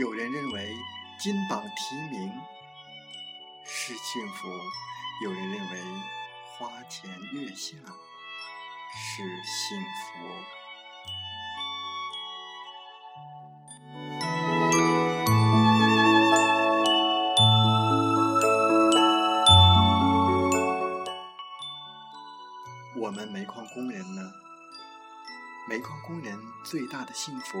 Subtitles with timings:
[0.00, 0.74] 有人认为
[1.18, 2.32] 金榜题名
[3.62, 4.48] 是幸福，
[5.22, 5.78] 有人认为
[6.46, 7.76] 花前月下
[8.94, 10.18] 是幸福。
[22.96, 24.22] 我们煤矿工人呢？
[25.68, 27.58] 煤矿工人最大的幸福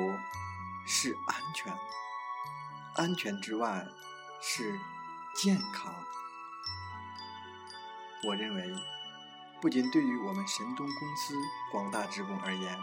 [0.86, 1.70] 是安全。
[2.94, 3.86] 安全之外
[4.40, 4.78] 是
[5.34, 5.94] 健康。
[8.26, 8.74] 我认为，
[9.60, 11.34] 不仅对于我们神东公司
[11.72, 12.78] 广大职工而言，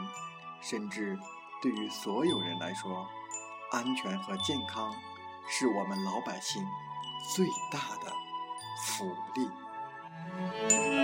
[0.61, 1.17] 甚至
[1.61, 3.07] 对于所有人来说，
[3.71, 4.93] 安全和健康
[5.47, 6.65] 是我们老百姓
[7.35, 8.11] 最大的
[8.83, 10.98] 福利。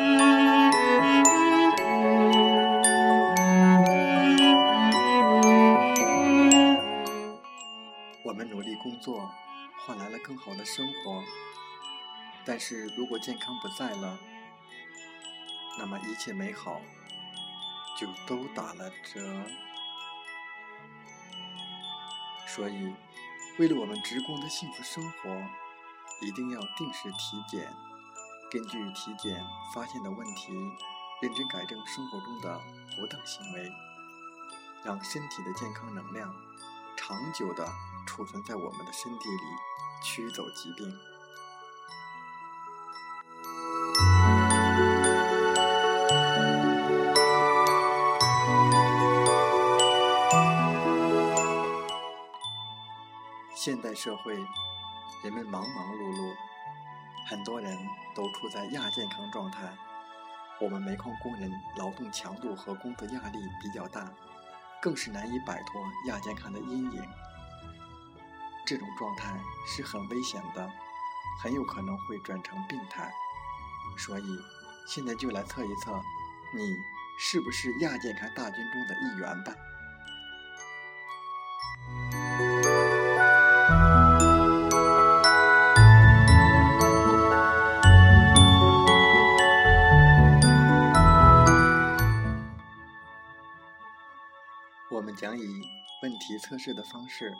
[12.67, 14.17] 是如果健康不在了，
[15.77, 16.81] 那么一切美好
[17.95, 19.21] 就都打了折。
[22.47, 22.91] 所以，
[23.59, 25.29] 为了我们职工的幸福生活，
[26.25, 27.71] 一定要定时体检，
[28.49, 30.51] 根据体检发现的问题，
[31.21, 32.59] 认真改正生活中的
[32.95, 33.71] 不当行为，
[34.83, 36.35] 让身体的健康能量
[36.97, 37.71] 长久的。
[38.07, 39.43] 储存在我们的身体里，
[40.03, 41.14] 驱走疾病。
[53.65, 54.35] 现代社会，
[55.23, 56.35] 人们忙忙碌碌，
[57.27, 57.75] 很多人
[58.13, 59.75] 都处在亚健康状态。
[60.61, 64.07] 我们煤矿工人劳动强度和工作压力比较大，
[64.79, 67.03] 更是难以摆脱亚健康的阴影。
[68.67, 70.71] 这种状态是很危险的，
[71.41, 73.11] 很有可能会转成病态。
[73.97, 74.39] 所以，
[74.87, 75.99] 现在就来测一测，
[76.53, 76.77] 你
[77.17, 79.55] 是不是亚健康大军中的一员吧？
[95.15, 95.45] 将以
[96.03, 97.33] 问题测试的方式。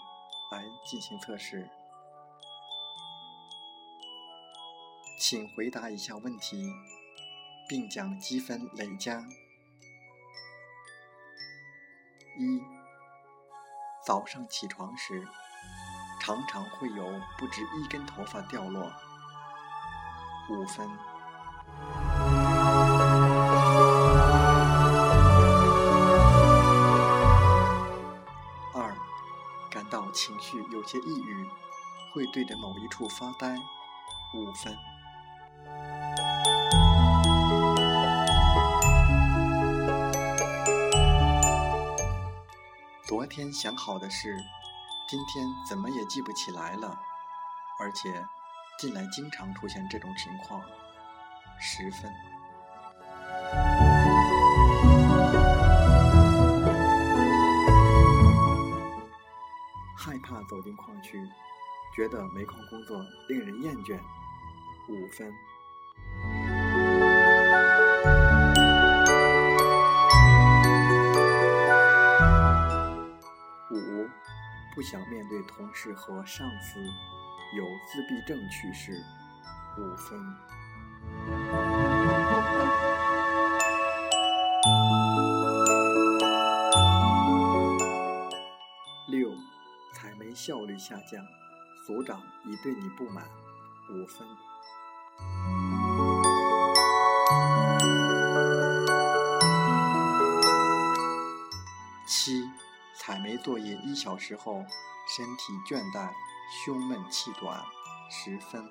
[0.52, 1.68] 来进行测试，
[5.19, 6.72] 请回答以下问题，
[7.68, 9.25] 并将积分累加。
[12.38, 12.62] 一、
[14.06, 15.28] 早上起床时，
[16.22, 18.94] 常常会有不止一根头发掉落，
[20.52, 20.88] 五分。
[30.16, 31.46] 情绪有些抑郁，
[32.14, 33.53] 会对着某一处发呆，
[34.34, 34.74] 五分。
[43.06, 44.38] 昨天想好的事，
[45.09, 46.97] 今天怎么也记不起来了，
[47.78, 48.26] 而且
[48.80, 50.62] 近来经常出现这种情况，
[51.59, 52.09] 十分。
[60.05, 61.19] 害怕走进矿区，
[61.96, 63.99] 觉得煤矿工作令人厌倦，
[64.87, 65.34] 五分。
[73.72, 74.07] 五，
[74.75, 76.79] 不想面对同事和上司，
[77.58, 79.03] 有自闭症去世，
[79.79, 80.19] 五分。
[90.05, 91.25] 采煤效率下降，
[91.84, 93.25] 组长已对你不满，
[93.90, 94.28] 五分。
[102.05, 102.43] 七，
[102.99, 104.63] 采煤作业一小时后，
[105.17, 106.11] 身体倦怠，
[106.63, 107.66] 胸闷气短，
[108.11, 108.63] 十分。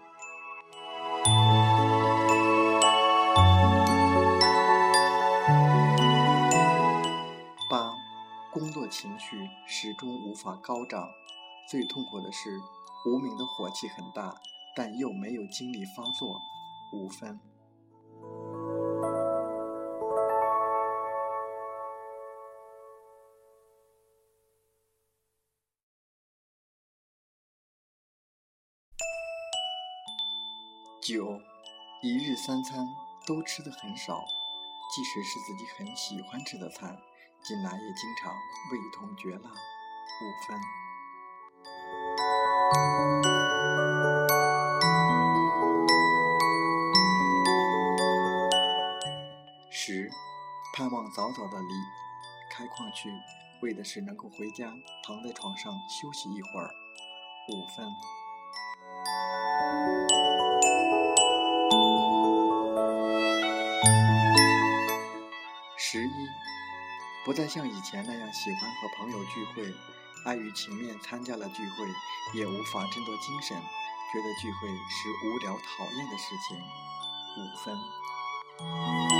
[7.68, 7.92] 八，
[8.52, 11.10] 工作情绪始终无法高涨。
[11.74, 12.60] 最痛苦的是，
[13.04, 14.32] 无名的火气很大，
[14.76, 16.40] 但又没有精力发作，
[16.92, 17.40] 五分。
[31.02, 31.40] 九，
[32.04, 32.86] 一日三餐
[33.26, 34.24] 都吃的很少，
[34.94, 36.96] 即使是自己很喜欢吃的菜，
[37.42, 38.32] 近来也经常
[38.70, 40.83] 味同嚼蜡，五分。
[51.14, 51.74] 早早的离
[52.50, 53.08] 开矿区，
[53.62, 54.74] 为的是能够回家
[55.06, 56.68] 躺在床上休息一会儿，
[57.52, 57.86] 五分。
[65.78, 66.10] 十一，
[67.24, 69.72] 不再像以前那样喜欢和朋友聚会，
[70.26, 71.86] 碍于情面参加了聚会，
[72.36, 76.58] 也无法振作精神，觉得聚会是无聊讨厌的事情。
[77.38, 79.13] 五分。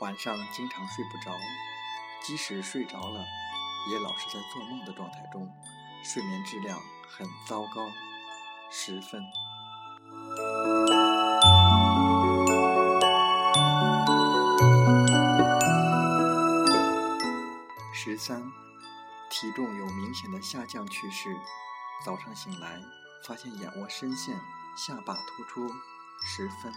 [0.00, 1.32] 晚上经常睡不着，
[2.22, 3.24] 即使睡着了，
[3.90, 5.48] 也老是在做梦的状态中，
[6.04, 6.78] 睡眠质量。
[7.10, 7.90] 很糟糕，
[8.70, 9.24] 十分。
[17.92, 18.40] 十三，
[19.30, 21.34] 体重有明显的下降趋势，
[22.04, 22.80] 早上醒来
[23.26, 24.38] 发现眼窝深陷，
[24.76, 25.68] 下巴突出，
[26.24, 26.72] 十分。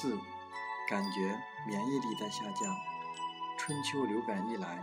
[0.00, 0.16] 四，
[0.88, 1.36] 感觉
[1.66, 2.76] 免疫力在下降，
[3.58, 4.78] 春秋流感一来，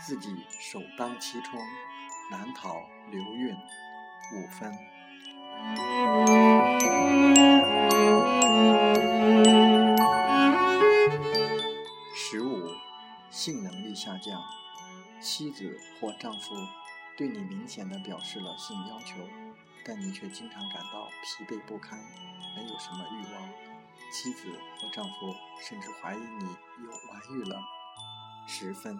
[0.00, 1.58] 自己首当其冲，
[2.30, 2.80] 难逃
[3.10, 4.72] 流运，五分。
[12.14, 12.68] 十五，
[13.28, 14.40] 性能力下降，
[15.20, 16.54] 妻子或丈夫
[17.16, 19.16] 对你明显的表示了性要求，
[19.84, 21.98] 但你却经常感到疲惫不堪，
[22.54, 23.69] 没有什么欲望。
[24.10, 24.48] 妻子
[24.80, 26.44] 或丈夫甚至怀疑你
[26.84, 27.56] 有外遇了，
[28.46, 28.98] 十分。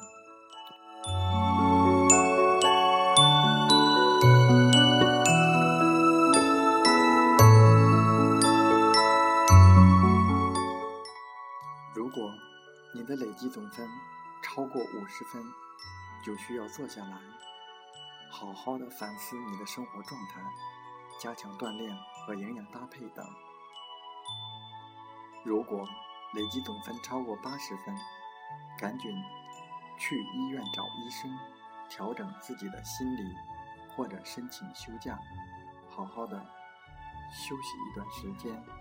[11.95, 12.33] 如果
[12.95, 13.89] 你的累计总分
[14.43, 15.43] 超过五十分，
[16.25, 17.21] 就需要坐下来，
[18.31, 20.41] 好好的反思你的生活状态，
[21.19, 23.27] 加强锻炼和营养搭配等。
[25.43, 25.89] 如果
[26.35, 27.97] 累计总分超过八十分，
[28.79, 29.11] 赶紧
[29.99, 31.31] 去医院找医生，
[31.89, 33.35] 调整自己的心理，
[33.97, 35.19] 或者申请休假，
[35.89, 36.39] 好好的
[37.33, 38.80] 休息一段时间。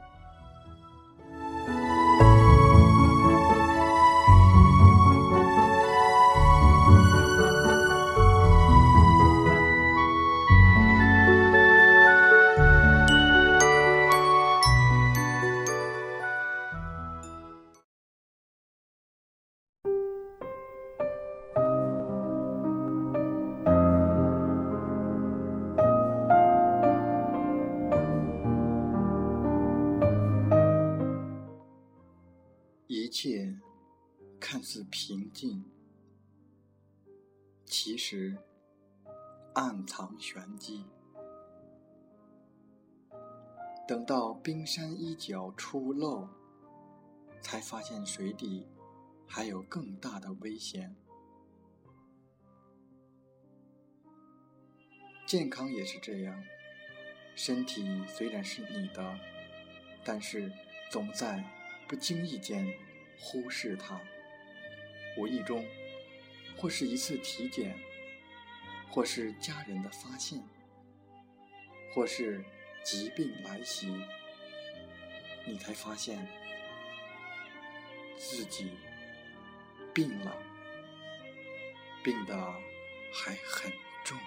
[33.22, 33.54] 切
[34.40, 35.66] 看似平静，
[37.66, 38.38] 其实
[39.54, 40.86] 暗藏玄机。
[43.86, 46.30] 等到冰山一角出露，
[47.42, 48.66] 才发现水底
[49.28, 50.96] 还有更大的危险。
[55.28, 56.42] 健康也是这样，
[57.36, 59.20] 身体虽然是你的，
[60.06, 60.50] 但是
[60.90, 61.44] 总在
[61.86, 62.66] 不经意间。
[63.20, 64.00] 忽视它，
[65.18, 65.66] 无意中，
[66.58, 67.78] 或是一次体检，
[68.90, 70.42] 或是家人的发现，
[71.94, 72.44] 或是
[72.84, 73.94] 疾病来袭，
[75.46, 76.28] 你才发现
[78.18, 78.72] 自己
[79.94, 80.36] 病了，
[82.04, 82.36] 病得
[83.14, 83.72] 还很
[84.04, 84.18] 重。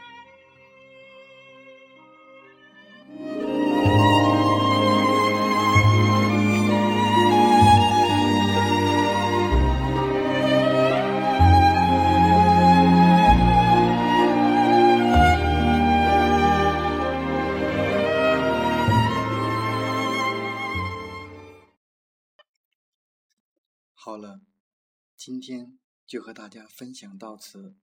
[26.43, 27.77] 大家分享到此，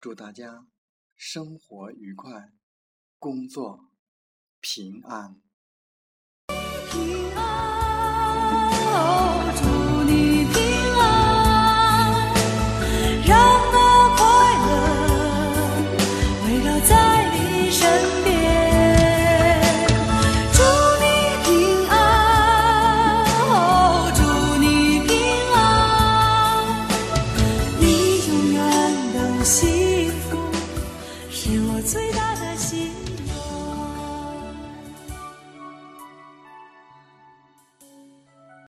[0.00, 0.66] 祝大家
[1.14, 2.54] 生活愉快，
[3.18, 3.90] 工作
[4.62, 5.42] 平安。
[6.90, 9.27] 平安。